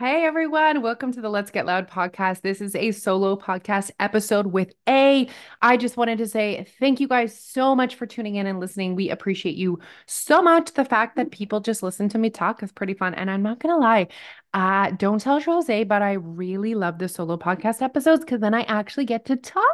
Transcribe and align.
Hey 0.00 0.24
everyone, 0.24 0.80
welcome 0.80 1.12
to 1.12 1.20
the 1.20 1.28
Let's 1.28 1.50
Get 1.50 1.66
Loud 1.66 1.86
podcast. 1.86 2.40
This 2.40 2.62
is 2.62 2.74
a 2.74 2.90
solo 2.90 3.36
podcast 3.36 3.90
episode 4.00 4.46
with 4.46 4.72
A. 4.88 5.28
I 5.60 5.76
just 5.76 5.98
wanted 5.98 6.16
to 6.18 6.26
say 6.26 6.66
thank 6.78 7.00
you 7.00 7.06
guys 7.06 7.38
so 7.38 7.76
much 7.76 7.96
for 7.96 8.06
tuning 8.06 8.36
in 8.36 8.46
and 8.46 8.60
listening. 8.60 8.96
We 8.96 9.10
appreciate 9.10 9.56
you 9.56 9.78
so 10.06 10.40
much. 10.40 10.72
The 10.72 10.86
fact 10.86 11.16
that 11.16 11.32
people 11.32 11.60
just 11.60 11.82
listen 11.82 12.08
to 12.08 12.18
me 12.18 12.30
talk 12.30 12.62
is 12.62 12.72
pretty 12.72 12.94
fun. 12.94 13.12
And 13.12 13.30
I'm 13.30 13.42
not 13.42 13.60
going 13.60 13.74
to 13.74 13.78
lie, 13.78 14.08
uh, 14.54 14.92
don't 14.92 15.20
tell 15.20 15.38
Jose, 15.38 15.84
but 15.84 16.00
I 16.00 16.12
really 16.12 16.74
love 16.74 16.98
the 16.98 17.06
solo 17.06 17.36
podcast 17.36 17.82
episodes 17.82 18.24
because 18.24 18.40
then 18.40 18.54
I 18.54 18.62
actually 18.62 19.04
get 19.04 19.26
to 19.26 19.36
talk. 19.36 19.66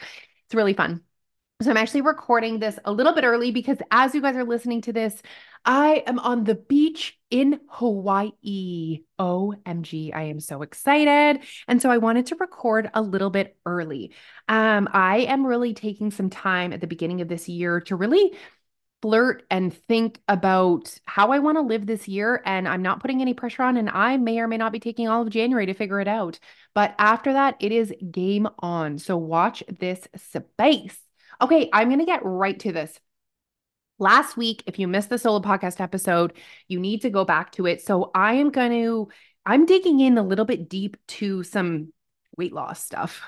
It's 0.00 0.54
really 0.54 0.72
fun. 0.72 1.02
So 1.62 1.70
I'm 1.70 1.76
actually 1.76 2.00
recording 2.00 2.58
this 2.58 2.80
a 2.84 2.90
little 2.90 3.14
bit 3.14 3.22
early 3.22 3.52
because 3.52 3.78
as 3.92 4.12
you 4.12 4.20
guys 4.20 4.34
are 4.34 4.44
listening 4.44 4.80
to 4.82 4.92
this, 4.92 5.22
I 5.64 6.02
am 6.04 6.18
on 6.18 6.42
the 6.42 6.56
beach 6.56 7.16
in 7.30 7.60
Hawaii. 7.68 9.02
OMG, 9.20 10.12
I 10.12 10.24
am 10.24 10.40
so 10.40 10.62
excited. 10.62 11.44
And 11.68 11.80
so 11.80 11.90
I 11.90 11.98
wanted 11.98 12.26
to 12.26 12.36
record 12.36 12.90
a 12.92 13.00
little 13.00 13.30
bit 13.30 13.56
early. 13.64 14.12
Um, 14.48 14.88
I 14.92 15.18
am 15.20 15.46
really 15.46 15.74
taking 15.74 16.10
some 16.10 16.28
time 16.28 16.72
at 16.72 16.80
the 16.80 16.88
beginning 16.88 17.20
of 17.20 17.28
this 17.28 17.48
year 17.48 17.80
to 17.82 17.94
really 17.94 18.32
flirt 19.00 19.44
and 19.48 19.72
think 19.72 20.20
about 20.26 20.98
how 21.04 21.30
I 21.30 21.38
want 21.38 21.56
to 21.56 21.62
live 21.62 21.86
this 21.86 22.08
year. 22.08 22.42
And 22.44 22.66
I'm 22.66 22.82
not 22.82 23.00
putting 23.00 23.20
any 23.20 23.32
pressure 23.32 23.62
on, 23.62 23.76
and 23.76 23.88
I 23.88 24.16
may 24.16 24.40
or 24.40 24.48
may 24.48 24.56
not 24.56 24.72
be 24.72 24.80
taking 24.80 25.06
all 25.06 25.22
of 25.22 25.30
January 25.30 25.66
to 25.66 25.74
figure 25.74 26.00
it 26.00 26.08
out. 26.08 26.40
But 26.74 26.96
after 26.98 27.34
that, 27.34 27.56
it 27.60 27.70
is 27.70 27.94
game 28.10 28.48
on. 28.58 28.98
So 28.98 29.16
watch 29.16 29.62
this 29.68 30.08
space. 30.16 31.03
Okay, 31.44 31.68
I'm 31.74 31.88
going 31.88 31.98
to 31.98 32.06
get 32.06 32.24
right 32.24 32.58
to 32.60 32.72
this. 32.72 32.98
Last 33.98 34.34
week, 34.34 34.62
if 34.66 34.78
you 34.78 34.88
missed 34.88 35.10
the 35.10 35.18
solo 35.18 35.40
podcast 35.40 35.78
episode, 35.78 36.32
you 36.68 36.80
need 36.80 37.02
to 37.02 37.10
go 37.10 37.26
back 37.26 37.52
to 37.52 37.66
it. 37.66 37.82
So 37.82 38.10
I 38.14 38.36
am 38.36 38.50
going 38.50 38.70
to, 38.70 39.08
I'm 39.44 39.66
digging 39.66 40.00
in 40.00 40.16
a 40.16 40.22
little 40.22 40.46
bit 40.46 40.70
deep 40.70 40.96
to 41.08 41.42
some 41.42 41.92
weight 42.36 42.52
loss 42.52 42.84
stuff. 42.84 43.22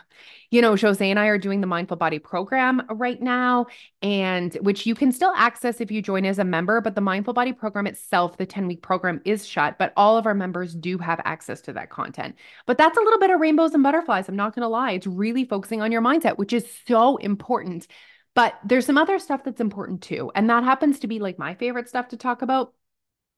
You 0.50 0.62
know, 0.62 0.76
Jose 0.76 1.08
and 1.08 1.18
I 1.18 1.26
are 1.26 1.38
doing 1.38 1.60
the 1.60 1.66
Mindful 1.66 1.96
Body 1.96 2.18
program 2.18 2.82
right 2.90 3.20
now, 3.20 3.66
and 4.02 4.54
which 4.62 4.86
you 4.86 4.94
can 4.94 5.12
still 5.12 5.32
access 5.36 5.80
if 5.80 5.90
you 5.90 6.00
join 6.00 6.24
as 6.24 6.38
a 6.38 6.44
member. 6.44 6.80
But 6.80 6.94
the 6.94 7.00
Mindful 7.00 7.34
Body 7.34 7.52
program 7.52 7.86
itself, 7.86 8.36
the 8.36 8.46
10 8.46 8.66
week 8.66 8.82
program, 8.82 9.20
is 9.24 9.46
shut, 9.46 9.78
but 9.78 9.92
all 9.96 10.16
of 10.16 10.26
our 10.26 10.34
members 10.34 10.74
do 10.74 10.98
have 10.98 11.20
access 11.24 11.60
to 11.62 11.72
that 11.74 11.90
content. 11.90 12.36
But 12.66 12.78
that's 12.78 12.96
a 12.96 13.00
little 13.00 13.18
bit 13.18 13.30
of 13.30 13.40
rainbows 13.40 13.74
and 13.74 13.82
butterflies. 13.82 14.28
I'm 14.28 14.36
not 14.36 14.54
going 14.54 14.62
to 14.62 14.68
lie. 14.68 14.92
It's 14.92 15.06
really 15.06 15.44
focusing 15.44 15.82
on 15.82 15.92
your 15.92 16.02
mindset, 16.02 16.38
which 16.38 16.52
is 16.52 16.66
so 16.86 17.16
important. 17.16 17.86
But 18.34 18.54
there's 18.64 18.86
some 18.86 18.98
other 18.98 19.18
stuff 19.18 19.44
that's 19.44 19.60
important 19.60 20.02
too. 20.02 20.30
And 20.34 20.50
that 20.50 20.62
happens 20.62 21.00
to 21.00 21.06
be 21.06 21.18
like 21.18 21.38
my 21.38 21.54
favorite 21.54 21.88
stuff 21.88 22.08
to 22.08 22.16
talk 22.16 22.42
about. 22.42 22.74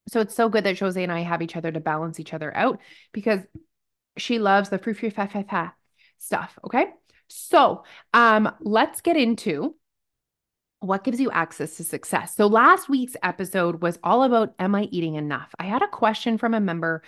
So 0.08 0.20
it's 0.20 0.34
so 0.34 0.48
good 0.48 0.64
that 0.64 0.78
Jose 0.78 1.00
and 1.00 1.12
I 1.12 1.20
have 1.20 1.42
each 1.42 1.55
other 1.55 1.70
to 1.70 1.80
balance 1.80 2.19
each 2.19 2.34
other 2.34 2.55
out 2.56 2.80
because 3.12 3.41
she 4.19 4.38
loves 4.38 4.69
the 4.69 4.78
free 4.78 4.94
free 4.94 5.11
fa 5.11 5.28
fa 5.28 5.44
fa 5.48 5.74
stuff. 6.19 6.58
Okay. 6.64 6.86
So 7.28 7.84
um, 8.14 8.50
let's 8.60 9.00
get 9.00 9.16
into 9.16 9.75
what 10.81 11.03
gives 11.03 11.21
you 11.21 11.31
access 11.33 11.77
to 11.77 11.84
success. 11.84 12.37
So 12.37 12.47
last 12.47 12.89
week's 12.89 13.17
episode 13.23 13.83
was 13.83 13.98
all 14.05 14.23
about 14.23 14.55
Am 14.61 14.75
I 14.75 14.84
eating 14.93 15.17
enough? 15.17 15.53
I 15.59 15.65
had 15.65 15.83
a 15.83 15.89
question 15.89 16.39
from 16.39 16.55
a 16.55 16.61
member 16.61 17.03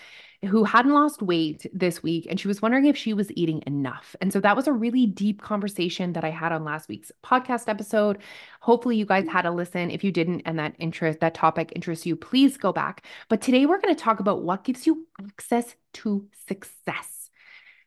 who 0.44 0.64
hadn't 0.64 0.94
lost 0.94 1.22
weight 1.22 1.66
this 1.72 2.02
week 2.02 2.26
and 2.28 2.40
she 2.40 2.48
was 2.48 2.60
wondering 2.62 2.86
if 2.86 2.96
she 2.96 3.12
was 3.12 3.30
eating 3.32 3.62
enough. 3.66 4.16
And 4.20 4.32
so 4.32 4.40
that 4.40 4.56
was 4.56 4.66
a 4.66 4.72
really 4.72 5.06
deep 5.06 5.40
conversation 5.40 6.14
that 6.14 6.24
I 6.24 6.30
had 6.30 6.50
on 6.50 6.64
last 6.64 6.88
week's 6.88 7.12
podcast 7.22 7.68
episode. 7.68 8.18
Hopefully 8.60 8.96
you 8.96 9.06
guys 9.06 9.28
had 9.28 9.46
a 9.46 9.52
listen. 9.52 9.90
If 9.90 10.02
you 10.02 10.10
didn't 10.10 10.42
and 10.46 10.58
that 10.58 10.74
interest 10.78 11.20
that 11.20 11.34
topic 11.34 11.72
interests 11.76 12.06
you, 12.06 12.16
please 12.16 12.56
go 12.56 12.72
back. 12.72 13.04
But 13.28 13.40
today 13.40 13.66
we're 13.66 13.80
going 13.80 13.94
to 13.94 14.02
talk 14.02 14.18
about 14.18 14.42
what 14.42 14.64
gives 14.64 14.86
you 14.86 15.06
access 15.20 15.76
to 15.94 16.26
success. 16.48 17.30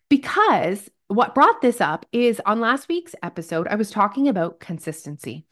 Because 0.09 0.89
what 1.07 1.35
brought 1.35 1.61
this 1.61 1.81
up 1.81 2.05
is 2.13 2.41
on 2.45 2.61
last 2.61 2.87
week's 2.87 3.15
episode 3.21 3.67
I 3.67 3.75
was 3.75 3.91
talking 3.91 4.29
about 4.29 4.59
consistency. 4.59 5.45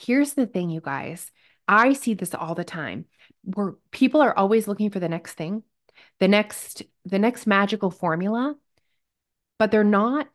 Here's 0.00 0.34
the 0.34 0.46
thing 0.46 0.70
you 0.70 0.80
guys. 0.80 1.30
I 1.68 1.92
see 1.92 2.14
this 2.14 2.34
all 2.34 2.54
the 2.54 2.64
time. 2.64 3.04
Where 3.42 3.74
people 3.90 4.20
are 4.20 4.36
always 4.36 4.66
looking 4.66 4.90
for 4.90 5.00
the 5.00 5.08
next 5.08 5.34
thing 5.34 5.62
the 6.18 6.28
next 6.28 6.82
the 7.04 7.18
next 7.18 7.46
magical 7.46 7.90
formula 7.90 8.54
but 9.58 9.70
they're 9.70 9.84
not 9.84 10.28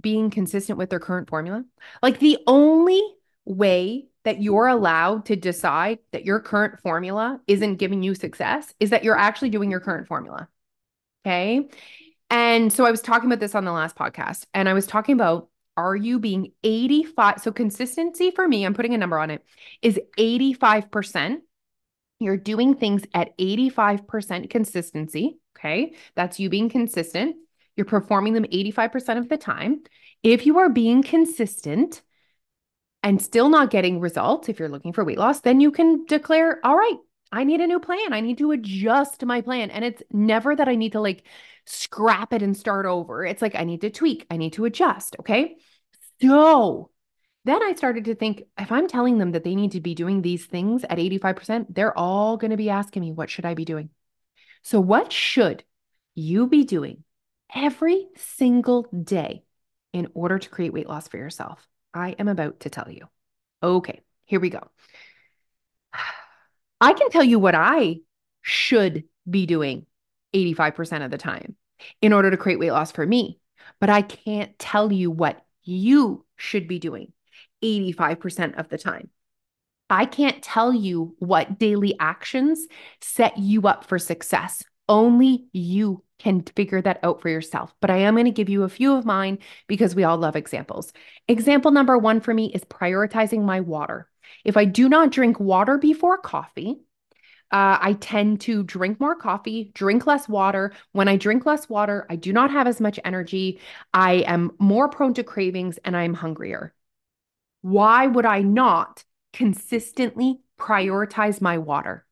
being 0.00 0.30
consistent 0.30 0.78
with 0.78 0.90
their 0.90 1.00
current 1.00 1.28
formula. 1.28 1.64
Like 2.02 2.18
the 2.18 2.38
only 2.46 3.02
way 3.44 4.06
that 4.24 4.42
you're 4.42 4.66
allowed 4.66 5.26
to 5.26 5.36
decide 5.36 5.98
that 6.12 6.24
your 6.24 6.40
current 6.40 6.80
formula 6.82 7.40
isn't 7.46 7.76
giving 7.76 8.02
you 8.02 8.14
success 8.14 8.72
is 8.80 8.90
that 8.90 9.04
you're 9.04 9.18
actually 9.18 9.50
doing 9.50 9.70
your 9.70 9.80
current 9.80 10.06
formula 10.08 10.48
okay? 11.26 11.68
And 12.30 12.72
so 12.72 12.84
i 12.84 12.90
was 12.90 13.00
talking 13.00 13.28
about 13.28 13.40
this 13.40 13.54
on 13.54 13.64
the 13.64 13.72
last 13.72 13.96
podcast 13.96 14.46
and 14.54 14.68
i 14.68 14.72
was 14.72 14.86
talking 14.86 15.14
about 15.14 15.48
are 15.76 15.96
you 15.96 16.18
being 16.18 16.52
85 16.62 17.40
so 17.40 17.52
consistency 17.52 18.30
for 18.30 18.46
me 18.46 18.64
i'm 18.64 18.74
putting 18.74 18.94
a 18.94 18.98
number 18.98 19.18
on 19.18 19.30
it 19.30 19.44
is 19.82 19.98
85% 20.18 21.40
you're 22.20 22.36
doing 22.36 22.74
things 22.74 23.02
at 23.12 23.36
85% 23.38 24.50
consistency. 24.50 25.38
Okay. 25.58 25.94
That's 26.14 26.38
you 26.38 26.48
being 26.48 26.68
consistent. 26.68 27.36
You're 27.76 27.86
performing 27.86 28.34
them 28.34 28.44
85% 28.44 29.18
of 29.18 29.28
the 29.28 29.36
time. 29.36 29.82
If 30.22 30.46
you 30.46 30.58
are 30.58 30.68
being 30.68 31.02
consistent 31.02 32.02
and 33.02 33.20
still 33.20 33.48
not 33.48 33.70
getting 33.70 34.00
results, 34.00 34.48
if 34.48 34.58
you're 34.58 34.68
looking 34.68 34.92
for 34.92 35.04
weight 35.04 35.18
loss, 35.18 35.40
then 35.40 35.60
you 35.60 35.70
can 35.70 36.06
declare, 36.06 36.60
all 36.64 36.76
right, 36.76 36.96
I 37.34 37.42
need 37.42 37.60
a 37.60 37.66
new 37.66 37.80
plan. 37.80 38.12
I 38.12 38.20
need 38.20 38.38
to 38.38 38.52
adjust 38.52 39.24
my 39.24 39.40
plan. 39.40 39.70
And 39.70 39.84
it's 39.84 40.02
never 40.12 40.54
that 40.54 40.68
I 40.68 40.76
need 40.76 40.92
to 40.92 41.00
like 41.00 41.24
scrap 41.66 42.32
it 42.32 42.42
and 42.42 42.56
start 42.56 42.86
over. 42.86 43.24
It's 43.24 43.42
like 43.42 43.56
I 43.56 43.64
need 43.64 43.80
to 43.80 43.90
tweak, 43.90 44.24
I 44.30 44.36
need 44.36 44.52
to 44.52 44.66
adjust. 44.66 45.16
Okay. 45.18 45.56
So 46.22 46.90
then 47.44 47.60
I 47.60 47.74
started 47.74 48.04
to 48.04 48.14
think 48.14 48.44
if 48.56 48.70
I'm 48.70 48.86
telling 48.86 49.18
them 49.18 49.32
that 49.32 49.42
they 49.42 49.56
need 49.56 49.72
to 49.72 49.80
be 49.80 49.96
doing 49.96 50.22
these 50.22 50.46
things 50.46 50.84
at 50.84 50.98
85%, 50.98 51.66
they're 51.70 51.96
all 51.98 52.36
going 52.36 52.52
to 52.52 52.56
be 52.56 52.70
asking 52.70 53.02
me, 53.02 53.10
what 53.10 53.30
should 53.30 53.44
I 53.44 53.54
be 53.54 53.64
doing? 53.64 53.90
So, 54.62 54.80
what 54.80 55.12
should 55.12 55.64
you 56.14 56.46
be 56.46 56.64
doing 56.64 57.04
every 57.54 58.06
single 58.16 58.84
day 58.84 59.42
in 59.92 60.08
order 60.14 60.38
to 60.38 60.48
create 60.48 60.72
weight 60.72 60.88
loss 60.88 61.08
for 61.08 61.18
yourself? 61.18 61.66
I 61.92 62.10
am 62.12 62.28
about 62.28 62.60
to 62.60 62.70
tell 62.70 62.90
you. 62.90 63.08
Okay, 63.62 64.00
here 64.24 64.40
we 64.40 64.50
go. 64.50 64.70
I 66.84 66.92
can 66.92 67.08
tell 67.08 67.24
you 67.24 67.38
what 67.38 67.54
I 67.54 68.00
should 68.42 69.04
be 69.28 69.46
doing 69.46 69.86
85% 70.34 71.02
of 71.02 71.10
the 71.10 71.16
time 71.16 71.56
in 72.02 72.12
order 72.12 72.30
to 72.30 72.36
create 72.36 72.58
weight 72.58 72.72
loss 72.72 72.92
for 72.92 73.06
me, 73.06 73.40
but 73.80 73.88
I 73.88 74.02
can't 74.02 74.58
tell 74.58 74.92
you 74.92 75.10
what 75.10 75.42
you 75.62 76.26
should 76.36 76.68
be 76.68 76.78
doing 76.78 77.12
85% 77.62 78.58
of 78.58 78.68
the 78.68 78.76
time. 78.76 79.08
I 79.88 80.04
can't 80.04 80.42
tell 80.42 80.74
you 80.74 81.14
what 81.20 81.58
daily 81.58 81.94
actions 81.98 82.66
set 83.00 83.38
you 83.38 83.62
up 83.62 83.86
for 83.86 83.98
success. 83.98 84.62
Only 84.86 85.46
you 85.54 86.04
can 86.18 86.42
figure 86.42 86.82
that 86.82 87.00
out 87.02 87.22
for 87.22 87.30
yourself. 87.30 87.74
But 87.80 87.90
I 87.90 87.96
am 87.98 88.14
going 88.14 88.26
to 88.26 88.30
give 88.30 88.50
you 88.50 88.62
a 88.62 88.68
few 88.68 88.94
of 88.94 89.06
mine 89.06 89.38
because 89.68 89.94
we 89.94 90.04
all 90.04 90.18
love 90.18 90.36
examples. 90.36 90.92
Example 91.28 91.70
number 91.70 91.96
one 91.96 92.20
for 92.20 92.34
me 92.34 92.52
is 92.52 92.62
prioritizing 92.66 93.42
my 93.42 93.60
water. 93.60 94.06
If 94.44 94.56
I 94.56 94.64
do 94.64 94.88
not 94.88 95.10
drink 95.10 95.40
water 95.40 95.78
before 95.78 96.18
coffee, 96.18 96.80
uh, 97.50 97.78
I 97.80 97.92
tend 98.00 98.40
to 98.42 98.64
drink 98.64 98.98
more 98.98 99.14
coffee, 99.14 99.70
drink 99.74 100.06
less 100.06 100.28
water. 100.28 100.72
When 100.92 101.08
I 101.08 101.16
drink 101.16 101.46
less 101.46 101.68
water, 101.68 102.06
I 102.10 102.16
do 102.16 102.32
not 102.32 102.50
have 102.50 102.66
as 102.66 102.80
much 102.80 102.98
energy. 103.04 103.60
I 103.92 104.24
am 104.26 104.52
more 104.58 104.88
prone 104.88 105.14
to 105.14 105.22
cravings 105.24 105.78
and 105.84 105.96
I'm 105.96 106.14
hungrier. 106.14 106.74
Why 107.62 108.06
would 108.06 108.26
I 108.26 108.42
not 108.42 109.04
consistently 109.32 110.40
prioritize 110.58 111.40
my 111.40 111.58
water? 111.58 112.04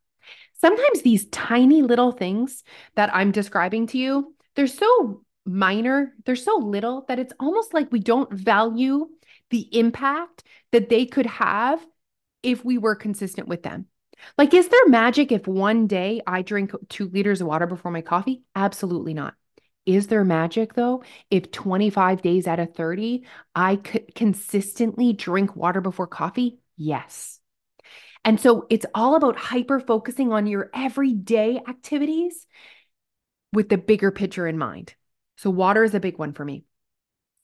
Sometimes 0.60 1.02
these 1.02 1.26
tiny 1.30 1.82
little 1.82 2.12
things 2.12 2.62
that 2.94 3.12
I'm 3.12 3.32
describing 3.32 3.88
to 3.88 3.98
you, 3.98 4.36
they're 4.54 4.68
so 4.68 5.24
minor, 5.44 6.12
they're 6.24 6.36
so 6.36 6.56
little 6.56 7.04
that 7.08 7.18
it's 7.18 7.32
almost 7.40 7.74
like 7.74 7.90
we 7.90 7.98
don't 7.98 8.32
value 8.32 9.08
the 9.50 9.68
impact 9.76 10.44
that 10.70 10.88
they 10.88 11.04
could 11.04 11.26
have 11.26 11.84
if 12.42 12.64
we 12.64 12.78
were 12.78 12.94
consistent 12.94 13.48
with 13.48 13.62
them. 13.62 13.86
Like, 14.38 14.54
is 14.54 14.68
there 14.68 14.88
magic 14.88 15.32
if 15.32 15.46
one 15.46 15.86
day 15.86 16.22
I 16.26 16.42
drink 16.42 16.72
two 16.88 17.08
liters 17.08 17.40
of 17.40 17.46
water 17.46 17.66
before 17.66 17.90
my 17.90 18.02
coffee? 18.02 18.42
Absolutely 18.54 19.14
not. 19.14 19.34
Is 19.84 20.06
there 20.06 20.24
magic 20.24 20.74
though? 20.74 21.02
If 21.30 21.50
25 21.50 22.22
days 22.22 22.46
out 22.46 22.60
of 22.60 22.74
30, 22.74 23.24
I 23.54 23.76
could 23.76 24.14
consistently 24.14 25.12
drink 25.12 25.56
water 25.56 25.80
before 25.80 26.06
coffee? 26.06 26.58
Yes. 26.76 27.40
And 28.24 28.40
so 28.40 28.66
it's 28.70 28.86
all 28.94 29.16
about 29.16 29.36
hyper 29.36 29.80
focusing 29.80 30.32
on 30.32 30.46
your 30.46 30.70
everyday 30.72 31.58
activities 31.66 32.46
with 33.52 33.68
the 33.68 33.78
bigger 33.78 34.12
picture 34.12 34.46
in 34.46 34.56
mind. 34.56 34.94
So, 35.36 35.50
water 35.50 35.82
is 35.82 35.94
a 35.94 36.00
big 36.00 36.18
one 36.18 36.32
for 36.32 36.44
me. 36.44 36.64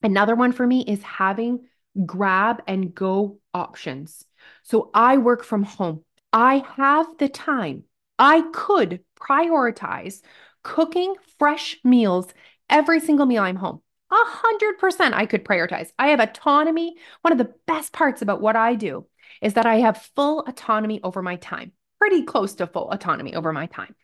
Another 0.02 0.36
one 0.36 0.52
for 0.52 0.64
me 0.64 0.84
is 0.86 1.02
having 1.02 1.66
grab 2.06 2.62
and 2.68 2.94
go 2.94 3.40
options. 3.52 4.24
So, 4.62 4.90
I 4.94 5.16
work 5.18 5.44
from 5.44 5.62
home, 5.62 6.04
I 6.32 6.64
have 6.76 7.18
the 7.18 7.28
time. 7.28 7.84
I 8.18 8.42
could 8.52 9.00
prioritize 9.20 10.22
cooking 10.62 11.14
fresh 11.38 11.78
meals 11.84 12.26
every 12.68 13.00
single 13.00 13.26
meal 13.26 13.42
I'm 13.42 13.56
home. 13.56 13.80
A 14.10 14.16
hundred 14.16 14.78
percent 14.78 15.14
I 15.14 15.26
could 15.26 15.44
prioritize. 15.44 15.90
I 15.98 16.08
have 16.08 16.20
autonomy. 16.20 16.96
One 17.22 17.32
of 17.32 17.38
the 17.38 17.54
best 17.66 17.92
parts 17.92 18.22
about 18.22 18.40
what 18.40 18.56
I 18.56 18.74
do 18.74 19.06
is 19.42 19.54
that 19.54 19.66
I 19.66 19.76
have 19.76 20.08
full 20.16 20.40
autonomy 20.46 21.00
over 21.02 21.22
my 21.22 21.36
time, 21.36 21.72
pretty 21.98 22.22
close 22.22 22.54
to 22.54 22.66
full 22.66 22.90
autonomy 22.90 23.34
over 23.34 23.52
my 23.52 23.66
time, 23.66 23.94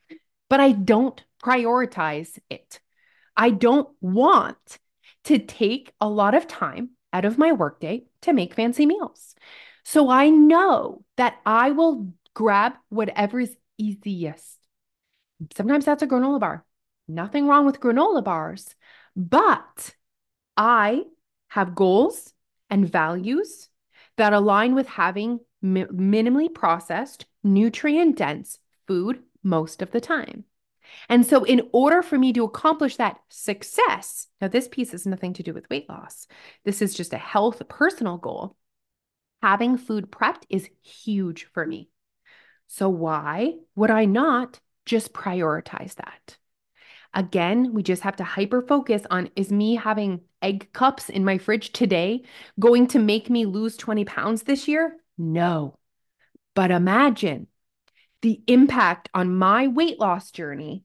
but 0.49 0.61
I 0.61 0.73
don't 0.73 1.23
prioritize 1.43 2.39
it. 2.51 2.81
I 3.37 3.51
don't 3.51 3.89
want 4.01 4.79
to 5.25 5.39
take 5.39 5.93
a 6.01 6.09
lot 6.09 6.35
of 6.35 6.47
time 6.47 6.91
out 7.13 7.25
of 7.25 7.39
my 7.39 7.53
workday 7.53 8.05
to 8.23 8.33
make 8.33 8.55
fancy 8.55 8.87
meals. 8.87 9.35
So 9.85 10.09
I 10.09 10.31
know 10.31 11.05
that 11.17 11.39
I 11.45 11.71
will 11.71 12.13
grab 12.35 12.75
whatever 12.89 13.41
is 13.41 13.57
easiest. 13.79 14.59
Sometimes 15.55 15.85
that's 15.85 16.03
a 16.03 16.07
granola 16.07 16.41
bar. 16.41 16.65
Nothing 17.07 17.47
wrong 17.47 17.67
with 17.67 17.81
granola 17.81 18.25
bars, 18.25 18.75
but 19.15 19.95
I 20.57 21.05
have 21.49 21.75
goals 21.75 22.33
and 22.71 22.91
values 22.91 23.69
that 24.17 24.33
align 24.33 24.75
with 24.75 24.89
having 24.89 25.41
mi- 25.61 25.85
minimally 25.85 26.53
processed, 26.53 27.27
nutrient 27.43 28.17
dense 28.17 28.59
food 28.87 29.23
most 29.43 29.83
of 29.83 29.91
the 29.91 30.01
time. 30.01 30.45
And 31.09 31.27
so, 31.27 31.45
in 31.45 31.69
order 31.73 32.03
for 32.03 32.19
me 32.19 32.33
to 32.35 32.45
accomplish 32.45 32.97
that 32.97 33.19
success, 33.29 34.29
now 34.41 34.49
this 34.49 34.69
piece 34.69 34.93
has 34.93 35.07
nothing 35.07 35.33
to 35.35 35.43
do 35.43 35.53
with 35.53 35.69
weight 35.71 35.89
loss, 35.89 36.27
this 36.65 36.83
is 36.83 36.95
just 36.95 37.13
a 37.13 37.19
health 37.19 37.63
personal 37.69 38.19
goal. 38.19 38.57
Having 39.45 39.77
food 39.77 40.11
prepped 40.11 40.45
is 40.49 40.71
huge 40.81 41.45
for 41.53 41.67
me. 41.67 41.91
So, 42.67 42.89
why 42.89 43.57
would 43.77 43.91
I 43.91 44.07
not 44.07 44.59
just 44.87 45.13
prioritize 45.13 45.97
that? 45.97 46.39
Again, 47.13 47.75
we 47.75 47.83
just 47.83 48.05
have 48.05 48.17
to 48.17 48.25
hyper 48.25 48.63
focus 48.63 49.03
on 49.11 49.29
is 49.37 49.53
me 49.53 49.75
having 49.75 50.23
egg 50.41 50.73
cups 50.73 51.11
in 51.11 51.27
my 51.27 51.37
fridge 51.37 51.73
today 51.73 52.23
going 52.59 52.87
to 52.87 52.99
make 52.99 53.29
me 53.29 53.45
lose 53.45 53.77
20 53.77 54.07
pounds 54.07 54.45
this 54.45 54.67
year? 54.67 54.97
No. 55.19 55.77
But 56.55 56.71
imagine 56.71 57.49
the 58.23 58.41
impact 58.47 59.11
on 59.13 59.37
my 59.37 59.69
weight 59.69 60.01
loss 60.01 60.31
journey 60.31 60.85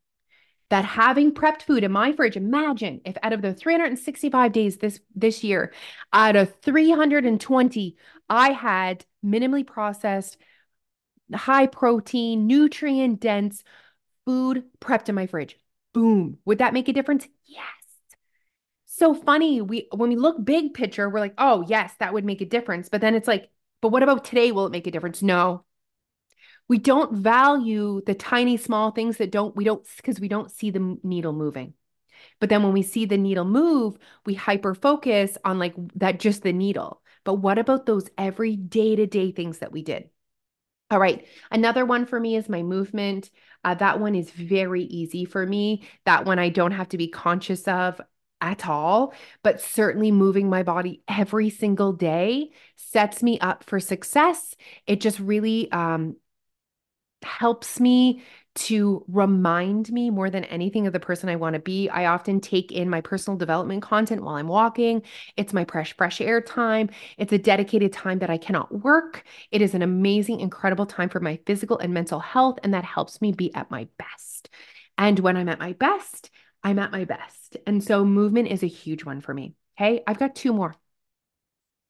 that 0.69 0.86
having 0.86 1.33
prepped 1.33 1.63
food 1.63 1.83
in 1.83 1.92
my 1.92 2.12
fridge 2.12 2.38
imagine 2.38 3.01
if 3.06 3.18
out 3.24 3.33
of 3.33 3.42
the 3.42 3.54
365 3.54 4.51
days 4.51 4.77
this 4.77 5.00
this 5.16 5.44
year 5.44 5.74
out 6.13 6.36
of 6.36 6.54
320 6.62 7.98
i 8.30 8.51
had 8.51 9.06
minimally 9.24 9.66
processed 9.66 10.38
high 11.33 11.68
protein 11.68 12.48
nutrient 12.48 13.19
dense 13.19 13.63
food 14.25 14.63
prepped 14.80 15.10
in 15.10 15.16
my 15.16 15.27
fridge. 15.27 15.57
Boom. 15.94 16.38
Would 16.45 16.60
that 16.60 16.74
make 16.74 16.88
a 16.88 16.94
difference? 16.94 17.27
Yes. 17.45 17.63
So 18.86 19.13
funny 19.13 19.62
we 19.62 19.88
when 19.95 20.10
we 20.10 20.15
look 20.15 20.44
big 20.44 20.74
picture 20.74 21.10
we're 21.10 21.19
like 21.19 21.36
oh 21.38 21.63
yes 21.68 21.94
that 22.00 22.13
would 22.13 22.25
make 22.25 22.42
a 22.42 22.45
difference. 22.45 22.89
But 22.89 23.01
then 23.01 23.15
it's 23.15 23.27
like 23.27 23.50
but 23.81 23.89
what 23.89 24.04
about 24.04 24.25
today? 24.25 24.51
Will 24.51 24.65
it 24.65 24.72
make 24.72 24.88
a 24.88 24.92
difference? 24.92 25.22
No 25.22 25.63
we 26.69 26.77
don't 26.77 27.12
value 27.13 28.01
the 28.06 28.13
tiny 28.13 28.56
small 28.56 28.92
things 28.92 29.18
that 29.18 29.31
don't 29.31 29.56
we 29.56 29.66
don't 29.66 29.86
because 29.98 30.19
we 30.19 30.30
don't 30.30 30.51
see 30.51 30.71
the 30.71 30.98
needle 31.04 31.33
moving. 31.33 31.74
But 32.39 32.50
then 32.50 32.63
when 32.63 32.74
we 32.74 32.83
see 32.83 33.06
the 33.06 33.18
needle 33.18 33.44
move 33.44 33.98
we 34.25 34.36
hyper 34.36 34.74
focus 34.74 35.38
on 35.44 35.60
like 35.60 35.74
that 35.95 36.19
just 36.19 36.44
the 36.44 36.54
needle. 36.54 37.01
But 37.25 37.36
what 37.36 37.57
about 37.57 37.86
those 37.86 38.07
every 38.18 38.56
day 38.56 38.95
to 38.95 39.07
day 39.07 39.31
things 39.31 39.57
that 39.57 39.74
we 39.74 39.81
did? 39.83 40.10
All 40.92 41.00
right 41.00 41.27
another 41.51 41.86
one 41.86 42.06
for 42.06 42.19
me 42.19 42.36
is 42.38 42.48
my 42.48 42.63
movement. 42.63 43.30
Uh, 43.63 43.74
that 43.74 44.00
one 44.00 44.15
is 44.15 44.31
very 44.31 44.83
easy 44.83 45.25
for 45.25 45.45
me. 45.45 45.88
That 46.06 46.25
one 46.25 46.39
i 46.39 46.50
don't 46.50 46.72
have 46.72 46.89
to 46.89 46.98
be 46.98 47.07
conscious 47.10 47.68
of 47.68 48.00
at 48.42 48.68
all, 48.68 49.13
but 49.44 49.60
certainly 49.60 50.12
moving 50.12 50.50
my 50.50 50.63
body 50.63 51.04
every 51.10 51.50
single 51.50 51.92
day 51.92 52.51
sets 52.77 53.22
me 53.22 53.38
up 53.39 53.65
for 53.65 53.81
success. 53.81 54.56
It 54.88 55.01
just 55.01 55.19
really 55.19 55.69
um, 55.74 56.15
helps 57.24 57.80
me 57.80 58.24
to 58.56 59.06
remind 59.07 59.92
me 59.92 60.10
more 60.10 60.30
than 60.30 60.44
anything 60.45 60.86
of 60.86 60.94
the 60.94 61.00
person 61.00 61.30
I 61.30 61.38
want 61.38 61.54
to 61.54 61.60
be. 61.60 61.88
I 61.88 62.07
often 62.07 62.42
take 62.42 62.71
in 62.71 62.89
my 62.89 63.00
personal 63.00 63.38
development 63.38 63.83
content 63.83 64.24
while 64.24 64.36
I'm 64.36 64.48
walking. 64.48 65.04
It's 65.38 65.54
my 65.54 65.66
fresh, 65.66 65.95
fresh 65.95 66.19
air 66.19 66.42
time. 66.42 66.89
It's 67.18 67.31
a 67.31 67.38
dedicated 67.38 67.94
time 67.94 68.19
that 68.19 68.30
I 68.30 68.38
cannot 68.38 68.83
work. 68.83 69.24
It 69.51 69.62
is 69.62 69.75
an 69.75 69.81
amazing, 69.81 70.39
incredible 70.39 70.86
time 70.86 71.10
for 71.10 71.19
my 71.19 71.39
physical 71.45 71.77
and 71.77 71.94
mental 71.94 72.19
health, 72.19 72.60
and 72.63 72.74
that 72.74 72.83
helps 72.83 73.22
me 73.22 73.31
be 73.31 73.54
at 73.54 73.72
my 73.72 73.88
best. 73.98 74.50
And 74.98 75.19
when 75.19 75.38
I'm 75.38 75.50
at 75.50 75.60
my 75.60 75.74
best, 75.74 76.30
I'm 76.63 76.80
at 76.80 76.92
my 76.92 77.06
best. 77.06 77.56
And 77.65 77.83
so 77.83 78.04
movement 78.04 78.50
is 78.50 78.63
a 78.63 78.68
huge 78.68 79.06
one 79.06 79.22
for 79.22 79.33
me. 79.33 79.56
Okay. 79.80 80.04
I've 80.06 80.19
got 80.19 80.36
two 80.36 80.51
more 80.51 80.75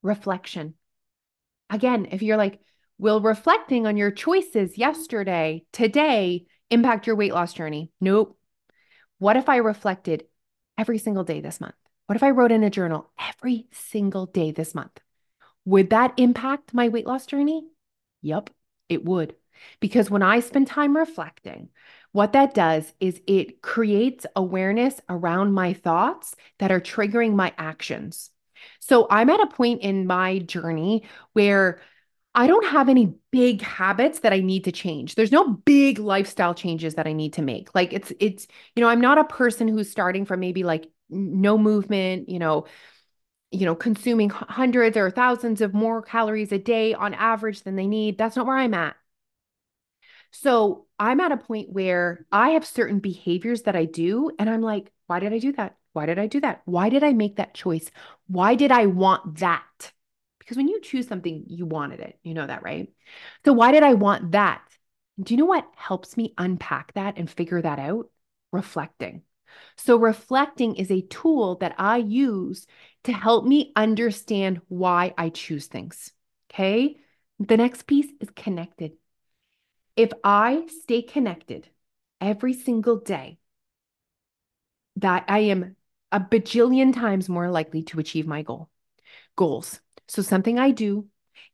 reflection. 0.03 0.75
Again, 1.69 2.07
if 2.11 2.21
you're 2.21 2.37
like, 2.37 2.59
Will 2.99 3.21
reflecting 3.21 3.87
on 3.87 3.95
your 3.95 4.11
choices 4.11 4.77
yesterday, 4.77 5.63
today, 5.71 6.45
impact 6.69 7.07
your 7.07 7.15
weight 7.15 7.33
loss 7.33 7.53
journey? 7.53 7.93
Nope. 8.01 8.37
What 9.19 9.37
if 9.37 9.47
I 9.47 9.57
reflected 9.57 10.25
every 10.77 10.97
single 10.97 11.23
day 11.23 11.39
this 11.39 11.61
month? 11.61 11.75
What 12.07 12.17
if 12.17 12.23
I 12.23 12.31
wrote 12.31 12.51
in 12.51 12.61
a 12.65 12.69
journal 12.69 13.09
every 13.17 13.67
single 13.71 14.25
day 14.25 14.51
this 14.51 14.75
month? 14.75 14.99
Would 15.63 15.91
that 15.91 16.13
impact 16.17 16.73
my 16.73 16.89
weight 16.89 17.07
loss 17.07 17.25
journey? 17.25 17.63
Yep, 18.21 18.49
it 18.89 19.05
would. 19.05 19.33
Because 19.79 20.11
when 20.11 20.21
I 20.21 20.41
spend 20.41 20.67
time 20.67 20.97
reflecting, 20.97 21.69
what 22.11 22.33
that 22.33 22.53
does 22.53 22.93
is 22.99 23.21
it 23.27 23.61
creates 23.61 24.25
awareness 24.35 24.99
around 25.07 25.53
my 25.53 25.71
thoughts 25.71 26.35
that 26.57 26.71
are 26.71 26.81
triggering 26.81 27.33
my 27.33 27.53
actions. 27.57 28.29
So 28.81 29.07
I'm 29.09 29.29
at 29.29 29.39
a 29.39 29.47
point 29.47 29.83
in 29.83 30.05
my 30.05 30.39
journey 30.39 31.03
where 31.31 31.79
I 32.39 32.47
don't 32.47 32.65
have 32.67 32.87
any 32.87 33.13
big 33.31 33.61
habits 33.61 34.19
that 34.21 34.31
I 34.31 34.39
need 34.39 34.63
to 34.63 34.71
change. 34.71 35.15
There's 35.15 35.31
no 35.31 35.49
big 35.49 35.99
lifestyle 35.99 36.53
changes 36.53 36.95
that 36.95 37.05
I 37.05 37.11
need 37.11 37.33
to 37.33 37.41
make. 37.41 37.75
Like 37.75 37.91
it's 37.91 38.13
it's 38.17 38.47
you 38.77 38.81
know, 38.81 38.87
I'm 38.87 39.01
not 39.01 39.17
a 39.17 39.25
person 39.25 39.67
who's 39.67 39.91
starting 39.91 40.23
from 40.23 40.39
maybe 40.39 40.63
like 40.63 40.89
no 41.09 41.57
movement, 41.57 42.29
you 42.29 42.39
know, 42.39 42.65
you 43.51 43.65
know, 43.65 43.75
consuming 43.75 44.29
hundreds 44.31 44.97
or 44.97 45.11
thousands 45.11 45.61
of 45.61 45.73
more 45.73 46.01
calories 46.01 46.53
a 46.53 46.59
day 46.59 46.93
on 46.93 47.13
average 47.13 47.63
than 47.63 47.75
they 47.75 47.87
need. 47.87 48.17
That's 48.17 48.37
not 48.37 48.47
where 48.47 48.57
I'm 48.57 48.73
at. 48.73 48.95
So, 50.31 50.85
I'm 50.99 51.19
at 51.21 51.31
a 51.31 51.37
point 51.37 51.71
where 51.71 52.25
I 52.31 52.51
have 52.51 52.65
certain 52.65 52.99
behaviors 52.99 53.63
that 53.63 53.75
I 53.75 53.85
do 53.85 54.31
and 54.37 54.49
I'm 54.49 54.61
like, 54.61 54.91
why 55.07 55.19
did 55.19 55.33
I 55.33 55.39
do 55.39 55.51
that? 55.53 55.77
Why 55.93 56.05
did 56.05 56.19
I 56.19 56.27
do 56.27 56.41
that? 56.41 56.61
Why 56.65 56.89
did 56.89 57.03
I 57.03 57.13
make 57.13 57.37
that 57.37 57.53
choice? 57.53 57.89
Why 58.27 58.55
did 58.55 58.71
I 58.71 58.85
want 58.87 59.39
that? 59.39 59.91
Because 60.49 60.57
when 60.57 60.67
you 60.67 60.81
choose 60.81 61.07
something, 61.07 61.43
you 61.45 61.67
wanted 61.67 61.99
it. 61.99 62.17
You 62.23 62.33
know 62.33 62.47
that, 62.47 62.63
right? 62.63 62.91
So, 63.45 63.53
why 63.53 63.71
did 63.71 63.83
I 63.83 63.93
want 63.93 64.31
that? 64.31 64.63
Do 65.21 65.31
you 65.31 65.37
know 65.37 65.45
what 65.45 65.69
helps 65.75 66.17
me 66.17 66.33
unpack 66.39 66.91
that 66.93 67.19
and 67.19 67.29
figure 67.29 67.61
that 67.61 67.77
out? 67.77 68.09
Reflecting. 68.51 69.21
So, 69.77 69.95
reflecting 69.95 70.75
is 70.75 70.89
a 70.89 71.01
tool 71.01 71.57
that 71.57 71.75
I 71.77 71.97
use 71.97 72.65
to 73.03 73.13
help 73.13 73.45
me 73.45 73.71
understand 73.75 74.61
why 74.69 75.13
I 75.19 75.29
choose 75.29 75.67
things. 75.67 76.13
Okay. 76.51 76.97
The 77.37 77.57
next 77.57 77.85
piece 77.85 78.11
is 78.19 78.31
connected. 78.31 78.93
If 79.95 80.11
I 80.23 80.65
stay 80.81 81.03
connected 81.03 81.69
every 82.19 82.53
single 82.53 82.97
day, 82.97 83.37
that 84.95 85.25
I 85.27 85.39
am 85.41 85.75
a 86.11 86.19
bajillion 86.19 86.91
times 86.91 87.29
more 87.29 87.51
likely 87.51 87.83
to 87.83 87.99
achieve 87.99 88.25
my 88.25 88.41
goal. 88.41 88.71
Goals. 89.35 89.79
So, 90.09 90.23
something 90.23 90.57
I 90.57 90.71
do 90.71 91.05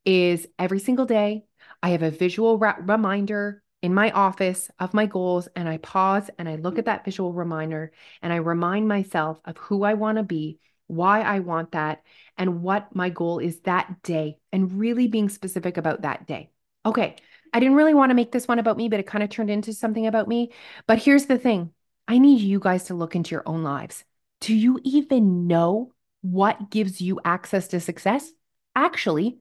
is 0.05 0.47
every 0.57 0.79
single 0.79 1.05
day, 1.05 1.43
I 1.83 1.89
have 1.89 2.03
a 2.03 2.09
visual 2.09 2.57
reminder 2.57 3.61
in 3.81 3.93
my 3.93 4.11
office 4.11 4.71
of 4.79 4.93
my 4.93 5.05
goals, 5.05 5.49
and 5.55 5.67
I 5.67 5.77
pause 5.77 6.29
and 6.39 6.47
I 6.47 6.55
look 6.55 6.79
at 6.79 6.85
that 6.85 7.03
visual 7.03 7.33
reminder 7.33 7.91
and 8.21 8.31
I 8.31 8.37
remind 8.37 8.87
myself 8.87 9.39
of 9.43 9.57
who 9.57 9.83
I 9.83 9.95
want 9.95 10.17
to 10.17 10.23
be, 10.23 10.59
why 10.87 11.21
I 11.21 11.39
want 11.39 11.73
that, 11.73 12.01
and 12.37 12.61
what 12.61 12.95
my 12.95 13.09
goal 13.09 13.39
is 13.39 13.59
that 13.61 14.01
day, 14.01 14.37
and 14.53 14.79
really 14.79 15.07
being 15.07 15.27
specific 15.27 15.75
about 15.75 16.03
that 16.03 16.25
day. 16.25 16.49
Okay, 16.85 17.17
I 17.53 17.59
didn't 17.59 17.75
really 17.75 17.93
want 17.93 18.11
to 18.11 18.15
make 18.15 18.31
this 18.31 18.47
one 18.47 18.59
about 18.59 18.77
me, 18.77 18.87
but 18.87 19.01
it 19.01 19.07
kind 19.07 19.23
of 19.23 19.29
turned 19.29 19.49
into 19.49 19.73
something 19.73 20.07
about 20.07 20.29
me. 20.29 20.51
But 20.87 20.99
here's 20.99 21.25
the 21.25 21.37
thing 21.37 21.73
I 22.07 22.19
need 22.19 22.39
you 22.39 22.59
guys 22.59 22.85
to 22.85 22.93
look 22.93 23.17
into 23.17 23.31
your 23.31 23.43
own 23.45 23.63
lives. 23.63 24.05
Do 24.39 24.55
you 24.55 24.79
even 24.83 25.45
know 25.45 25.91
what 26.21 26.71
gives 26.71 27.01
you 27.01 27.19
access 27.25 27.67
to 27.67 27.81
success? 27.81 28.31
Actually, 28.75 29.37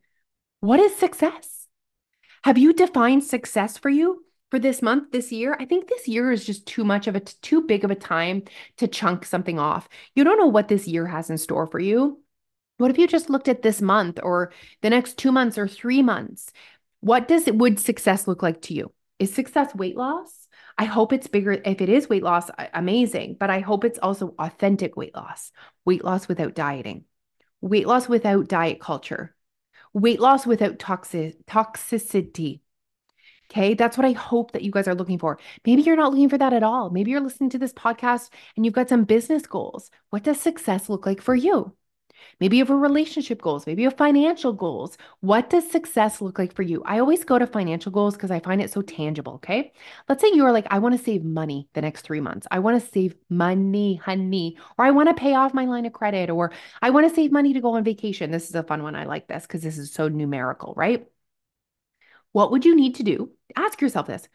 what 0.60 0.80
is 0.80 0.96
success? 0.96 1.66
Have 2.44 2.56
you 2.56 2.72
defined 2.72 3.24
success 3.24 3.76
for 3.76 3.88
you 3.88 4.24
for 4.50 4.58
this 4.58 4.80
month, 4.80 5.10
this 5.10 5.32
year? 5.32 5.56
I 5.58 5.64
think 5.64 5.88
this 5.88 6.06
year 6.06 6.30
is 6.30 6.44
just 6.44 6.66
too 6.66 6.84
much 6.84 7.06
of 7.06 7.16
a 7.16 7.20
too 7.20 7.62
big 7.62 7.84
of 7.84 7.90
a 7.90 7.96
time 7.96 8.44
to 8.76 8.86
chunk 8.86 9.24
something 9.24 9.58
off. 9.58 9.88
You 10.14 10.24
don't 10.24 10.38
know 10.38 10.46
what 10.46 10.68
this 10.68 10.86
year 10.86 11.06
has 11.06 11.30
in 11.30 11.38
store 11.38 11.66
for 11.66 11.80
you. 11.80 12.20
What 12.78 12.90
if 12.90 12.98
you 12.98 13.06
just 13.06 13.30
looked 13.30 13.48
at 13.48 13.62
this 13.62 13.80
month 13.80 14.20
or 14.22 14.52
the 14.82 14.90
next 14.90 15.16
2 15.18 15.32
months 15.32 15.58
or 15.58 15.68
3 15.68 16.02
months? 16.02 16.52
What 17.00 17.28
does 17.28 17.46
it 17.48 17.56
would 17.56 17.78
success 17.78 18.26
look 18.26 18.42
like 18.42 18.62
to 18.62 18.74
you? 18.74 18.92
Is 19.18 19.32
success 19.32 19.74
weight 19.74 19.96
loss? 19.96 20.48
I 20.76 20.86
hope 20.86 21.12
it's 21.12 21.28
bigger. 21.28 21.52
If 21.52 21.80
it 21.80 21.88
is 21.88 22.08
weight 22.08 22.24
loss, 22.24 22.50
amazing. 22.72 23.36
But 23.38 23.50
I 23.50 23.60
hope 23.60 23.84
it's 23.84 23.98
also 23.98 24.34
authentic 24.38 24.96
weight 24.96 25.14
loss, 25.14 25.52
weight 25.84 26.04
loss 26.04 26.26
without 26.26 26.54
dieting, 26.54 27.04
weight 27.64 27.86
loss 27.86 28.08
without 28.08 28.46
diet 28.46 28.78
culture, 28.78 29.34
weight 29.94 30.20
loss 30.20 30.46
without 30.46 30.78
toxic 30.78 31.44
toxicity. 31.46 32.60
Okay, 33.50 33.74
that's 33.74 33.96
what 33.96 34.06
I 34.06 34.12
hope 34.12 34.52
that 34.52 34.62
you 34.62 34.70
guys 34.70 34.88
are 34.88 34.94
looking 34.94 35.18
for. 35.18 35.38
Maybe 35.64 35.82
you're 35.82 35.96
not 35.96 36.12
looking 36.12 36.28
for 36.28 36.38
that 36.38 36.52
at 36.52 36.62
all. 36.62 36.90
Maybe 36.90 37.10
you're 37.10 37.20
listening 37.20 37.50
to 37.50 37.58
this 37.58 37.72
podcast 37.72 38.30
and 38.56 38.64
you've 38.64 38.74
got 38.74 38.88
some 38.88 39.04
business 39.04 39.46
goals. 39.46 39.90
What 40.10 40.24
does 40.24 40.40
success 40.40 40.88
look 40.88 41.06
like 41.06 41.20
for 41.22 41.34
you? 41.34 41.74
Maybe 42.40 42.56
you 42.56 42.62
have 42.62 42.70
a 42.70 42.76
relationship 42.76 43.40
goals, 43.40 43.66
maybe 43.66 43.82
you 43.82 43.88
have 43.88 43.96
financial 43.96 44.52
goals. 44.52 44.96
What 45.20 45.50
does 45.50 45.70
success 45.70 46.20
look 46.20 46.38
like 46.38 46.54
for 46.54 46.62
you? 46.62 46.82
I 46.84 46.98
always 46.98 47.24
go 47.24 47.38
to 47.38 47.46
financial 47.46 47.92
goals 47.92 48.14
because 48.14 48.30
I 48.30 48.40
find 48.40 48.60
it 48.60 48.70
so 48.70 48.82
tangible. 48.82 49.34
Okay. 49.34 49.72
Let's 50.08 50.22
say 50.22 50.30
you 50.32 50.44
are 50.44 50.52
like, 50.52 50.66
I 50.70 50.78
want 50.78 50.96
to 50.96 51.04
save 51.04 51.24
money 51.24 51.68
the 51.74 51.82
next 51.82 52.02
three 52.02 52.20
months. 52.20 52.46
I 52.50 52.58
want 52.58 52.80
to 52.80 52.88
save 52.88 53.14
money, 53.28 53.96
honey, 53.96 54.58
or 54.78 54.84
I 54.84 54.90
want 54.90 55.08
to 55.08 55.14
pay 55.14 55.34
off 55.34 55.54
my 55.54 55.64
line 55.64 55.86
of 55.86 55.92
credit, 55.92 56.30
or 56.30 56.52
I 56.82 56.90
want 56.90 57.08
to 57.08 57.14
save 57.14 57.32
money 57.32 57.52
to 57.52 57.60
go 57.60 57.74
on 57.74 57.84
vacation. 57.84 58.30
This 58.30 58.48
is 58.48 58.54
a 58.54 58.62
fun 58.62 58.82
one. 58.82 58.94
I 58.96 59.04
like 59.04 59.28
this 59.28 59.46
because 59.46 59.62
this 59.62 59.78
is 59.78 59.92
so 59.92 60.08
numerical, 60.08 60.74
right? 60.76 61.06
What 62.32 62.50
would 62.50 62.64
you 62.64 62.74
need 62.74 62.96
to 62.96 63.02
do? 63.02 63.30
Ask 63.56 63.80
yourself 63.80 64.06
this. 64.06 64.28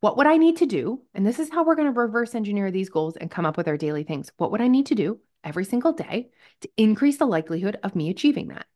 What 0.00 0.16
would 0.16 0.26
I 0.26 0.36
need 0.36 0.58
to 0.58 0.66
do? 0.66 1.02
And 1.14 1.26
this 1.26 1.38
is 1.38 1.50
how 1.50 1.64
we're 1.64 1.76
going 1.76 1.92
to 1.92 1.98
reverse 1.98 2.34
engineer 2.34 2.70
these 2.70 2.88
goals 2.88 3.16
and 3.16 3.30
come 3.30 3.46
up 3.46 3.56
with 3.56 3.68
our 3.68 3.76
daily 3.76 4.02
things. 4.04 4.32
What 4.36 4.50
would 4.50 4.60
I 4.60 4.68
need 4.68 4.86
to 4.86 4.94
do 4.94 5.20
every 5.44 5.64
single 5.64 5.92
day 5.92 6.30
to 6.60 6.70
increase 6.76 7.18
the 7.18 7.26
likelihood 7.26 7.78
of 7.82 7.96
me 7.96 8.10
achieving 8.10 8.48
that. 8.48 8.66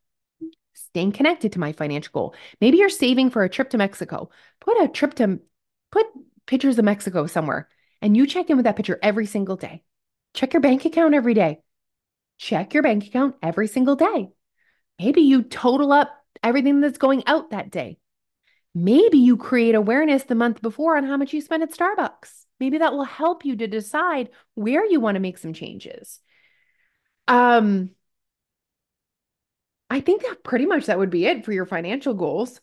Staying 0.74 1.12
connected 1.12 1.52
to 1.52 1.60
my 1.60 1.72
financial 1.72 2.12
goal. 2.12 2.34
Maybe 2.60 2.78
you're 2.78 2.88
saving 2.88 3.30
for 3.30 3.44
a 3.44 3.48
trip 3.48 3.70
to 3.70 3.78
Mexico. 3.78 4.30
Put 4.60 4.80
a 4.80 4.88
trip 4.88 5.14
to, 5.14 5.40
put 5.90 6.06
pictures 6.46 6.78
of 6.78 6.84
Mexico 6.84 7.26
somewhere 7.26 7.68
and 8.02 8.16
you 8.16 8.26
check 8.26 8.50
in 8.50 8.56
with 8.56 8.64
that 8.64 8.76
picture 8.76 8.98
every 9.02 9.26
single 9.26 9.56
day. 9.56 9.82
Check 10.34 10.52
your 10.52 10.60
bank 10.60 10.84
account 10.84 11.14
every 11.14 11.34
day. 11.34 11.60
Check 12.38 12.74
your 12.74 12.82
bank 12.82 13.06
account 13.06 13.36
every 13.42 13.68
single 13.68 13.96
day. 13.96 14.28
Maybe 14.98 15.22
you 15.22 15.42
total 15.42 15.92
up 15.92 16.10
everything 16.42 16.80
that's 16.80 16.98
going 16.98 17.22
out 17.26 17.50
that 17.50 17.70
day. 17.70 17.98
Maybe 18.74 19.18
you 19.18 19.38
create 19.38 19.74
awareness 19.74 20.24
the 20.24 20.34
month 20.34 20.60
before 20.60 20.96
on 20.98 21.04
how 21.04 21.16
much 21.16 21.32
you 21.32 21.40
spend 21.40 21.62
at 21.62 21.72
Starbucks. 21.72 22.44
Maybe 22.60 22.78
that 22.78 22.92
will 22.92 23.04
help 23.04 23.44
you 23.44 23.56
to 23.56 23.66
decide 23.66 24.28
where 24.54 24.84
you 24.84 25.00
want 25.00 25.14
to 25.14 25.20
make 25.20 25.38
some 25.38 25.54
changes. 25.54 26.20
Um, 27.28 27.90
I 29.90 30.00
think 30.00 30.22
that 30.22 30.42
pretty 30.44 30.66
much 30.66 30.86
that 30.86 30.98
would 30.98 31.10
be 31.10 31.26
it 31.26 31.44
for 31.44 31.52
your 31.52 31.66
financial 31.66 32.14
goals. 32.14 32.60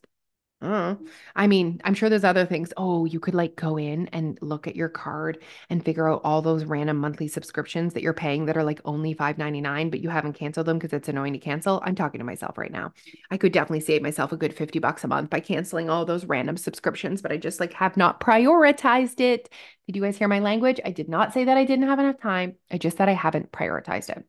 Uh, 0.62 0.96
I 1.36 1.48
mean, 1.48 1.82
I'm 1.86 1.94
sure 1.94 2.10
there's 2.10 2.24
other 2.24 2.46
things. 2.46 2.74
Oh, 2.78 3.06
you 3.06 3.20
could 3.20 3.36
like 3.36 3.56
go 3.56 3.78
in 3.78 4.08
and 4.10 4.40
look 4.42 4.68
at 4.68 4.76
your 4.76 4.90
card 4.90 5.44
and 5.70 5.86
figure 5.86 6.10
out 6.10 6.22
all 6.24 6.42
those 6.42 6.66
random 6.66 6.98
monthly 6.98 7.28
subscriptions 7.28 7.94
that 7.94 8.04
you're 8.04 8.14
paying 8.14 8.46
that 8.46 8.58
are 8.58 8.64
like 8.64 8.82
only 8.86 9.14
$5.99, 9.14 9.92
but 9.92 10.02
you 10.02 10.10
haven't 10.10 10.34
canceled 10.34 10.68
them 10.68 10.80
because 10.80 10.94
it's 10.94 11.10
annoying 11.10 11.34
to 11.34 11.40
cancel. 11.40 11.82
I'm 11.86 11.96
talking 11.96 12.20
to 12.20 12.26
myself 12.26 12.58
right 12.58 12.72
now. 12.72 12.94
I 13.32 13.38
could 13.38 13.54
definitely 13.54 13.82
save 13.82 14.02
myself 14.02 14.32
a 14.34 14.38
good 14.38 14.56
50 14.56 14.80
bucks 14.80 15.04
a 15.04 15.08
month 15.10 15.30
by 15.30 15.42
canceling 15.42 15.90
all 15.90 16.06
those 16.06 16.26
random 16.26 16.58
subscriptions, 16.58 17.22
but 17.22 17.32
I 17.32 17.38
just 17.38 17.60
like 17.60 17.74
have 17.74 17.98
not 17.98 18.22
prioritized 18.22 19.22
it. 19.22 19.50
Did 19.88 19.98
you 19.98 20.02
guys 20.02 20.18
hear 20.18 20.30
my 20.30 20.40
language? 20.40 20.80
I 20.86 20.92
did 20.92 21.10
not 21.10 21.34
say 21.34 21.46
that 21.46 21.58
I 21.58 21.66
didn't 21.66 21.90
have 21.90 22.00
enough 22.00 22.20
time. 22.22 22.56
I 22.72 22.78
just 22.80 22.98
said 22.98 23.10
I 23.10 23.14
haven't 23.14 23.52
prioritized 23.52 24.10
it. 24.10 24.26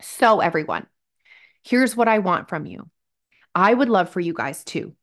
So, 0.00 0.40
everyone, 0.40 0.86
here's 1.64 1.96
what 1.96 2.08
I 2.08 2.18
want 2.18 2.48
from 2.48 2.66
you. 2.66 2.88
I 3.54 3.72
would 3.72 3.88
love 3.88 4.10
for 4.10 4.20
you 4.20 4.34
guys 4.34 4.64
to. 4.64 4.94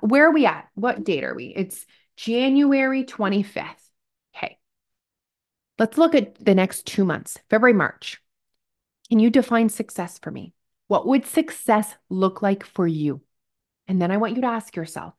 Where 0.00 0.28
are 0.28 0.32
we 0.32 0.46
at? 0.46 0.68
What 0.74 1.04
date 1.04 1.24
are 1.24 1.34
we? 1.34 1.52
It's 1.54 1.86
January 2.16 3.04
25th. 3.04 3.90
Okay. 4.36 4.58
Let's 5.78 5.96
look 5.96 6.14
at 6.14 6.44
the 6.44 6.54
next 6.54 6.86
two 6.86 7.04
months, 7.04 7.38
February, 7.48 7.74
March. 7.74 8.20
Can 9.08 9.20
you 9.20 9.30
define 9.30 9.68
success 9.68 10.18
for 10.18 10.30
me? 10.30 10.52
What 10.88 11.06
would 11.06 11.26
success 11.26 11.94
look 12.08 12.42
like 12.42 12.64
for 12.64 12.86
you? 12.86 13.20
And 13.86 14.02
then 14.02 14.10
I 14.10 14.16
want 14.16 14.34
you 14.34 14.42
to 14.42 14.48
ask 14.48 14.74
yourself, 14.74 15.14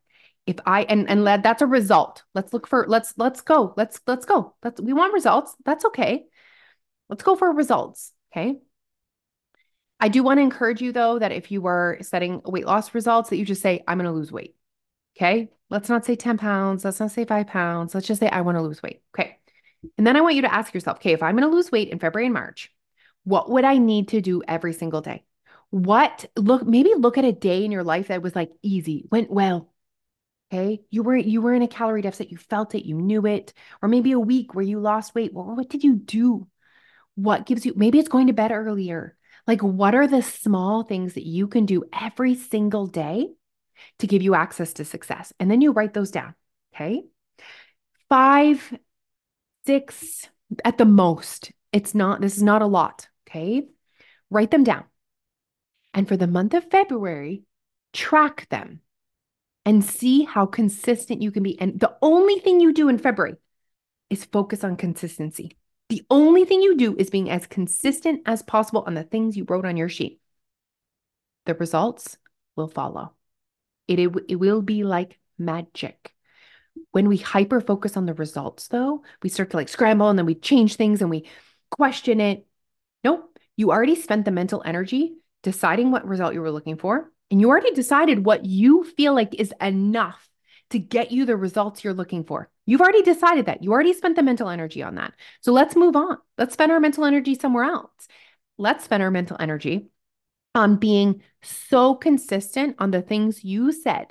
if 0.45 0.57
I 0.65 0.83
and 0.83 1.09
and 1.09 1.27
that's 1.27 1.61
a 1.61 1.67
result. 1.67 2.23
Let's 2.33 2.53
look 2.53 2.67
for 2.67 2.85
let's 2.87 3.13
let's 3.17 3.41
go. 3.41 3.73
Let's 3.77 3.99
let's 4.07 4.25
go. 4.25 4.55
Let's 4.63 4.81
we 4.81 4.93
want 4.93 5.13
results. 5.13 5.53
That's 5.65 5.85
okay. 5.85 6.25
Let's 7.09 7.23
go 7.23 7.35
for 7.35 7.51
results. 7.51 8.13
Okay. 8.31 8.59
I 9.99 10.09
do 10.09 10.23
want 10.23 10.37
to 10.37 10.43
encourage 10.43 10.81
you 10.81 10.91
though 10.91 11.19
that 11.19 11.31
if 11.31 11.51
you 11.51 11.61
were 11.61 11.97
setting 12.01 12.41
weight 12.45 12.65
loss 12.65 12.93
results, 12.93 13.29
that 13.29 13.37
you 13.37 13.45
just 13.45 13.61
say, 13.61 13.83
I'm 13.87 13.97
going 13.97 14.05
to 14.05 14.11
lose 14.11 14.31
weight. 14.31 14.55
Okay. 15.17 15.49
Let's 15.69 15.89
not 15.89 16.05
say 16.05 16.15
10 16.15 16.37
pounds. 16.37 16.85
Let's 16.85 16.99
not 16.99 17.11
say 17.11 17.25
five 17.25 17.47
pounds. 17.47 17.95
Let's 17.95 18.07
just 18.07 18.19
say, 18.19 18.29
I 18.29 18.41
want 18.41 18.57
to 18.57 18.61
lose 18.61 18.81
weight. 18.81 19.01
Okay. 19.17 19.37
And 19.97 20.05
then 20.05 20.15
I 20.15 20.21
want 20.21 20.35
you 20.35 20.43
to 20.43 20.53
ask 20.53 20.73
yourself, 20.73 20.97
okay, 20.97 21.13
if 21.13 21.23
I'm 21.23 21.35
going 21.35 21.49
to 21.49 21.55
lose 21.55 21.71
weight 21.71 21.89
in 21.89 21.99
February 21.99 22.27
and 22.27 22.33
March, 22.33 22.71
what 23.23 23.49
would 23.49 23.63
I 23.63 23.77
need 23.77 24.09
to 24.09 24.21
do 24.21 24.43
every 24.47 24.73
single 24.73 25.01
day? 25.01 25.23
What 25.69 26.25
look, 26.37 26.65
maybe 26.65 26.93
look 26.95 27.17
at 27.17 27.25
a 27.25 27.33
day 27.33 27.65
in 27.65 27.71
your 27.71 27.83
life 27.83 28.07
that 28.07 28.21
was 28.21 28.35
like 28.35 28.51
easy, 28.61 29.05
went 29.11 29.29
well. 29.29 29.73
Okay. 30.53 30.81
You 30.89 31.03
were, 31.03 31.17
you 31.17 31.41
were 31.41 31.53
in 31.53 31.61
a 31.61 31.67
calorie 31.67 32.01
deficit. 32.01 32.31
You 32.31 32.37
felt 32.37 32.73
it. 32.73 32.87
You 32.87 32.95
knew 32.95 33.25
it. 33.25 33.53
Or 33.81 33.89
maybe 33.89 34.13
a 34.13 34.19
week 34.19 34.55
where 34.55 34.63
you 34.63 34.79
lost 34.79 35.13
weight. 35.13 35.33
Well, 35.33 35.55
what 35.55 35.69
did 35.69 35.83
you 35.83 35.95
do? 35.95 36.47
What 37.15 37.45
gives 37.45 37.65
you, 37.65 37.73
maybe 37.75 37.99
it's 37.99 38.07
going 38.07 38.27
to 38.27 38.33
bed 38.33 38.51
earlier. 38.51 39.17
Like, 39.47 39.61
what 39.61 39.95
are 39.95 40.07
the 40.07 40.21
small 40.21 40.83
things 40.83 41.13
that 41.13 41.25
you 41.25 41.47
can 41.47 41.65
do 41.65 41.85
every 41.97 42.35
single 42.35 42.85
day 42.85 43.29
to 43.99 44.07
give 44.07 44.21
you 44.21 44.35
access 44.35 44.73
to 44.73 44.85
success? 44.85 45.31
And 45.39 45.49
then 45.49 45.61
you 45.61 45.71
write 45.71 45.93
those 45.93 46.11
down. 46.11 46.35
Okay. 46.75 47.03
Five, 48.09 48.77
six 49.65 50.29
at 50.63 50.77
the 50.77 50.85
most. 50.85 51.51
It's 51.71 51.95
not, 51.95 52.21
this 52.21 52.37
is 52.37 52.43
not 52.43 52.61
a 52.61 52.67
lot. 52.67 53.07
Okay. 53.27 53.63
Write 54.29 54.51
them 54.51 54.63
down. 54.63 54.83
And 55.93 56.07
for 56.07 56.17
the 56.17 56.27
month 56.27 56.53
of 56.53 56.69
February, 56.69 57.43
track 57.93 58.47
them 58.49 58.81
and 59.65 59.83
see 59.83 60.23
how 60.23 60.45
consistent 60.45 61.21
you 61.21 61.31
can 61.31 61.43
be. 61.43 61.59
And 61.59 61.79
the 61.79 61.95
only 62.01 62.39
thing 62.39 62.59
you 62.59 62.73
do 62.73 62.89
in 62.89 62.97
February 62.97 63.35
is 64.09 64.25
focus 64.25 64.63
on 64.63 64.75
consistency. 64.75 65.57
The 65.89 66.05
only 66.09 66.43
thing 66.43 66.61
you 66.61 66.75
do 66.75 66.95
is 66.97 67.09
being 67.09 67.29
as 67.29 67.47
consistent 67.47 68.23
as 68.25 68.41
possible 68.41 68.83
on 68.85 68.93
the 68.93 69.03
things 69.03 69.37
you 69.37 69.45
wrote 69.47 69.65
on 69.65 69.77
your 69.77 69.89
sheet. 69.89 70.19
The 71.45 71.53
results 71.53 72.17
will 72.55 72.67
follow. 72.67 73.13
It, 73.87 73.99
it, 73.99 74.11
it 74.27 74.35
will 74.35 74.61
be 74.61 74.83
like 74.83 75.17
magic. 75.37 76.13
When 76.91 77.07
we 77.07 77.17
hyper 77.17 77.61
focus 77.61 77.95
on 77.95 78.05
the 78.05 78.13
results, 78.13 78.67
though, 78.67 79.03
we 79.23 79.29
start 79.29 79.51
to 79.51 79.57
like 79.57 79.69
scramble 79.69 80.09
and 80.09 80.19
then 80.19 80.25
we 80.25 80.35
change 80.35 80.75
things 80.75 81.01
and 81.01 81.09
we 81.09 81.25
question 81.71 82.19
it. 82.19 82.45
Nope. 83.03 83.37
You 83.55 83.71
already 83.71 83.95
spent 83.95 84.25
the 84.25 84.31
mental 84.31 84.61
energy 84.65 85.15
deciding 85.41 85.91
what 85.91 86.05
result 86.05 86.33
you 86.33 86.41
were 86.41 86.51
looking 86.51 86.77
for. 86.77 87.11
And 87.31 87.39
you 87.39 87.49
already 87.49 87.71
decided 87.71 88.25
what 88.25 88.45
you 88.45 88.83
feel 88.83 89.13
like 89.13 89.33
is 89.35 89.53
enough 89.61 90.29
to 90.71 90.79
get 90.79 91.11
you 91.11 91.25
the 91.25 91.37
results 91.37 91.83
you're 91.83 91.93
looking 91.93 92.25
for. 92.25 92.49
You've 92.67 92.81
already 92.81 93.01
decided 93.01 93.47
that. 93.47 93.63
You 93.63 93.71
already 93.71 93.93
spent 93.93 94.17
the 94.17 94.23
mental 94.23 94.49
energy 94.49 94.83
on 94.83 94.95
that. 94.95 95.13
So 95.41 95.53
let's 95.53 95.75
move 95.75 95.95
on. 95.95 96.17
Let's 96.37 96.53
spend 96.53 96.71
our 96.71 96.81
mental 96.81 97.05
energy 97.05 97.33
somewhere 97.33 97.63
else. 97.63 98.07
Let's 98.57 98.83
spend 98.83 99.01
our 99.01 99.09
mental 99.09 99.37
energy 99.39 99.89
on 100.53 100.75
being 100.75 101.23
so 101.41 101.95
consistent 101.95 102.75
on 102.77 102.91
the 102.91 103.01
things 103.01 103.43
you 103.43 103.71
said 103.71 104.07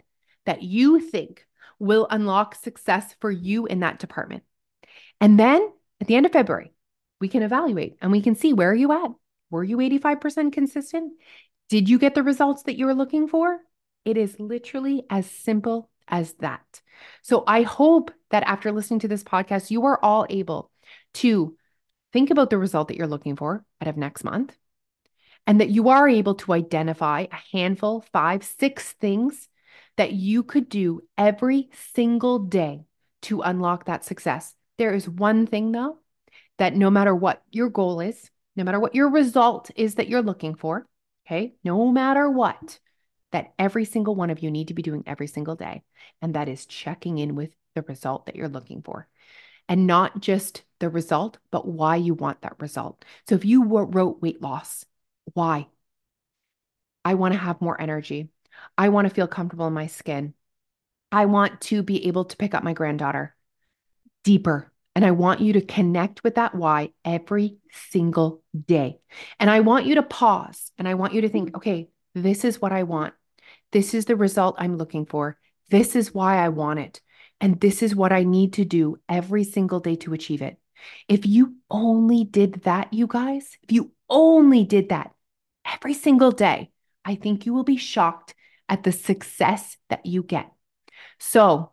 that 0.47 0.63
you 0.63 1.01
think 1.01 1.47
will 1.79 2.07
unlock 2.11 2.55
success 2.55 3.15
for 3.21 3.31
you 3.31 3.67
in 3.67 3.81
that 3.81 3.99
department. 3.99 4.43
And 5.21 5.39
then 5.39 5.71
at 6.01 6.07
the 6.07 6.17
end 6.17 6.25
of 6.25 6.33
February, 6.33 6.73
we 7.21 7.29
can 7.29 7.43
evaluate 7.43 7.99
and 8.01 8.11
we 8.11 8.23
can 8.23 8.37
see 8.37 8.55
where 8.55 8.71
are 8.71 8.75
you 8.75 8.93
at? 8.93 9.11
Were 9.51 9.65
you 9.65 9.77
85% 9.79 10.53
consistent? 10.53 11.13
Did 11.69 11.89
you 11.89 11.99
get 11.99 12.15
the 12.15 12.23
results 12.23 12.63
that 12.63 12.79
you 12.79 12.87
were 12.87 12.95
looking 12.95 13.29
for? 13.29 13.59
It 14.05 14.17
is 14.17 14.39
literally 14.39 15.05
as 15.11 15.31
simple 15.31 15.91
as 16.09 16.35
that. 16.35 16.83
So 17.23 17.45
I 17.47 17.63
hope 17.63 18.11
that 18.31 18.43
after 18.45 18.73
listening 18.73 19.01
to 19.01 19.09
this 19.09 19.25
podcast, 19.25 19.71
you 19.71 19.85
are 19.87 20.03
all 20.03 20.27
able 20.29 20.71
to 21.15 21.57
think 22.13 22.31
about 22.31 22.51
the 22.51 22.59
result 22.59 22.89
that 22.89 22.97
you're 22.97 23.07
looking 23.07 23.37
for 23.37 23.65
out 23.81 23.89
of 23.89 23.97
next 23.97 24.25
month 24.25 24.57
and 25.47 25.61
that 25.61 25.71
you 25.71 25.89
are 25.89 26.09
able 26.09 26.35
to 26.35 26.53
identify 26.53 27.27
a 27.31 27.57
handful, 27.57 28.05
five, 28.13 28.45
six 28.45 28.93
things 28.93 29.49
that 29.97 30.13
you 30.13 30.43
could 30.43 30.69
do 30.69 31.03
every 31.17 31.71
single 31.95 32.39
day 32.39 32.85
to 33.23 33.43
unlock 33.43 33.85
that 33.85 34.05
success. 34.05 34.55
There 34.79 34.95
is 34.95 35.09
one 35.09 35.47
thing 35.47 35.73
though, 35.73 35.99
that 36.59 36.75
no 36.75 36.91
matter 36.91 37.15
what 37.15 37.43
your 37.51 37.69
goal 37.69 38.01
is, 38.01 38.31
no 38.57 38.65
matter 38.65 38.81
what 38.81 38.95
your 38.95 39.11
result 39.11 39.71
is 39.77 39.97
that 39.97 40.09
you're 40.09 40.23
looking 40.23 40.55
for, 40.55 40.87
okay, 41.27 41.55
no 41.65 41.91
matter 41.91 42.31
what, 42.31 42.79
that 43.33 43.53
every 43.59 43.85
single 43.85 44.15
one 44.15 44.31
of 44.31 44.43
you 44.43 44.51
need 44.51 44.69
to 44.69 44.75
be 44.75 44.83
doing 44.83 45.03
every 45.07 45.27
single 45.27 45.57
day. 45.57 45.83
And 46.23 46.35
that 46.35 46.49
is 46.49 46.67
checking 46.67 47.19
in 47.19 47.35
with 47.35 47.51
the 47.75 47.83
result 47.83 48.27
that 48.27 48.37
you're 48.37 48.49
looking 48.49 48.83
for. 48.83 49.09
And 49.69 49.87
not 49.87 50.21
just 50.21 50.63
the 50.79 50.89
result, 50.89 51.39
but 51.51 51.67
why 51.67 51.97
you 51.97 52.15
want 52.15 52.43
that 52.43 52.61
result. 52.61 53.05
So 53.29 53.35
if 53.35 53.45
you 53.45 53.65
wrote 53.65 54.23
weight 54.23 54.41
loss, 54.41 54.85
why? 55.35 55.67
I 57.05 57.15
want 57.15 57.35
to 57.35 57.41
have 57.41 57.61
more 57.61 57.81
energy. 57.81 58.31
I 58.79 58.89
want 58.91 59.09
to 59.09 59.15
feel 59.15 59.27
comfortable 59.29 59.67
in 59.67 59.73
my 59.73 59.87
skin. 59.87 60.35
I 61.13 61.27
want 61.27 61.61
to 61.63 61.83
be 61.83 62.07
able 62.09 62.25
to 62.27 62.37
pick 62.37 62.55
up 62.55 62.63
my 62.65 62.73
granddaughter. 62.75 63.35
deeper. 64.25 64.73
And 64.95 65.05
I 65.05 65.11
want 65.13 65.41
you 65.41 65.53
to 65.55 65.61
connect 65.61 66.25
with 66.25 66.37
that 66.37 66.55
why 66.55 66.91
every 67.05 67.59
single 67.91 68.43
day. 68.67 68.99
And 69.39 69.51
I 69.51 69.61
want 69.61 69.87
you 69.87 69.97
to 69.97 70.03
pause 70.03 70.73
and 70.79 70.89
I 70.89 70.95
want 70.95 71.13
you 71.15 71.21
to 71.23 71.29
think, 71.29 71.49
mm-hmm. 71.49 71.57
okay, 71.57 71.89
this 72.17 72.45
is 72.45 72.63
what 72.63 72.73
I 72.73 72.85
want. 72.85 73.13
This 73.73 73.93
is 73.93 74.07
the 74.07 74.17
result 74.17 74.57
I'm 74.59 74.77
looking 74.77 75.05
for. 75.05 75.39
This 75.71 75.95
is 75.95 76.15
why 76.15 76.39
I 76.39 76.49
want 76.49 76.79
it. 76.79 77.01
And 77.41 77.61
this 77.61 77.83
is 77.83 77.95
what 77.95 78.11
I 78.13 78.23
need 78.25 78.55
to 78.55 78.65
do 78.65 78.99
every 79.09 79.45
single 79.45 79.81
day 79.81 79.97
to 79.97 80.15
achieve 80.15 80.41
it. 80.41 80.57
If 81.09 81.27
you 81.27 81.57
only 81.71 82.25
did 82.25 82.63
that, 82.63 82.93
you 82.93 83.07
guys, 83.07 83.59
if 83.63 83.73
you 83.73 83.93
only 84.09 84.65
did 84.65 84.89
that 84.89 85.13
every 85.67 85.93
single 85.93 86.31
day, 86.31 86.71
I 87.05 87.17
think 87.17 87.45
you 87.45 87.53
will 87.53 87.65
be 87.65 87.77
shocked 87.77 88.35
at 88.69 88.83
the 88.83 88.93
success 88.93 89.77
that 89.91 90.07
you 90.07 90.23
get. 90.23 90.51
So 91.19 91.73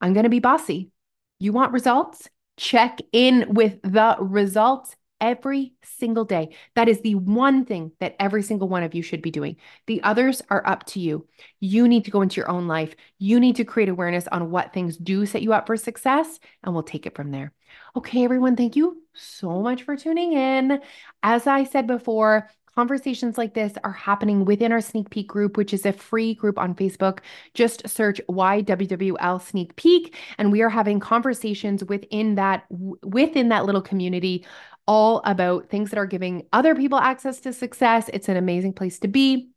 I'm 0.00 0.14
going 0.14 0.24
to 0.24 0.30
be 0.30 0.40
bossy. 0.40 0.90
You 1.38 1.52
want 1.52 1.72
results? 1.72 2.28
Check 2.56 3.00
in 3.12 3.46
with 3.50 3.82
the 3.82 4.16
results 4.18 4.96
every 5.24 5.72
single 5.82 6.26
day. 6.26 6.50
That 6.74 6.86
is 6.86 7.00
the 7.00 7.14
one 7.14 7.64
thing 7.64 7.92
that 7.98 8.14
every 8.20 8.42
single 8.42 8.68
one 8.68 8.82
of 8.82 8.94
you 8.94 9.00
should 9.00 9.22
be 9.22 9.30
doing. 9.30 9.56
The 9.86 10.02
others 10.02 10.42
are 10.50 10.64
up 10.66 10.84
to 10.88 11.00
you. 11.00 11.26
You 11.60 11.88
need 11.88 12.04
to 12.04 12.10
go 12.10 12.20
into 12.20 12.36
your 12.36 12.50
own 12.50 12.68
life. 12.68 12.94
You 13.18 13.40
need 13.40 13.56
to 13.56 13.64
create 13.64 13.88
awareness 13.88 14.28
on 14.28 14.50
what 14.50 14.74
things 14.74 14.98
do 14.98 15.24
set 15.24 15.40
you 15.40 15.54
up 15.54 15.66
for 15.66 15.78
success, 15.78 16.38
and 16.62 16.74
we'll 16.74 16.82
take 16.82 17.06
it 17.06 17.16
from 17.16 17.30
there. 17.30 17.52
Okay, 17.96 18.22
everyone, 18.22 18.54
thank 18.54 18.76
you 18.76 19.02
so 19.14 19.62
much 19.62 19.84
for 19.84 19.96
tuning 19.96 20.34
in. 20.34 20.80
As 21.22 21.46
I 21.46 21.64
said 21.64 21.86
before, 21.86 22.50
Conversations 22.74 23.38
like 23.38 23.54
this 23.54 23.74
are 23.84 23.92
happening 23.92 24.44
within 24.44 24.72
our 24.72 24.80
sneak 24.80 25.08
peek 25.10 25.28
group, 25.28 25.56
which 25.56 25.72
is 25.72 25.86
a 25.86 25.92
free 25.92 26.34
group 26.34 26.58
on 26.58 26.74
Facebook. 26.74 27.20
Just 27.54 27.88
search 27.88 28.20
YWWL 28.28 29.40
sneak 29.40 29.76
peek 29.76 30.16
and 30.38 30.50
we 30.50 30.60
are 30.60 30.68
having 30.68 30.98
conversations 30.98 31.84
within 31.84 32.34
that 32.34 32.64
within 32.70 33.48
that 33.50 33.64
little 33.64 33.82
community 33.82 34.44
all 34.86 35.22
about 35.24 35.68
things 35.70 35.90
that 35.90 35.98
are 35.98 36.06
giving 36.06 36.46
other 36.52 36.74
people 36.74 36.98
access 36.98 37.40
to 37.40 37.52
success. 37.52 38.10
It's 38.12 38.28
an 38.28 38.36
amazing 38.36 38.74
place 38.74 38.98
to 39.00 39.08
be 39.08 39.50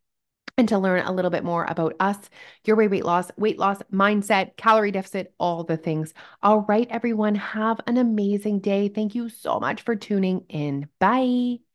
and 0.57 0.67
to 0.69 0.79
learn 0.79 1.05
a 1.05 1.11
little 1.11 1.29
bit 1.29 1.43
more 1.43 1.65
about 1.69 1.95
us, 1.99 2.17
your 2.65 2.75
way 2.75 2.87
weight 2.87 3.05
loss, 3.05 3.29
weight 3.37 3.59
loss, 3.59 3.79
mindset, 3.93 4.57
calorie 4.57 4.91
deficit, 4.91 5.33
all 5.39 5.63
the 5.63 5.77
things. 5.77 6.13
All 6.41 6.61
right, 6.61 6.87
everyone, 6.89 7.35
have 7.35 7.79
an 7.85 7.97
amazing 7.97 8.59
day. 8.61 8.89
Thank 8.89 9.13
you 9.13 9.29
so 9.29 9.59
much 9.59 9.83
for 9.83 9.95
tuning 9.95 10.45
in. 10.49 10.87
Bye. 10.99 11.66